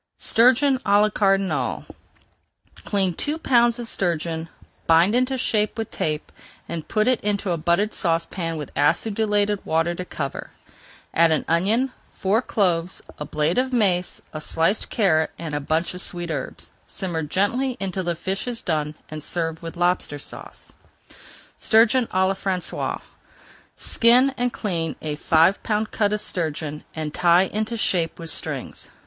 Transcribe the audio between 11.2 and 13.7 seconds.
an onion, four cloves, a blade